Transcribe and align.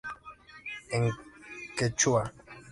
En 0.99 1.03
quechua. 1.77 2.23